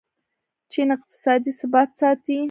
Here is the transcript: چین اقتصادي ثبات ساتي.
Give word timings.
چین 0.71 0.89
اقتصادي 0.95 1.51
ثبات 1.59 1.89
ساتي. 1.99 2.37